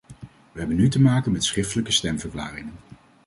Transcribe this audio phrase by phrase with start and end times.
[0.51, 2.73] We hebben nu te maken met schriftelijke stemverklaringen.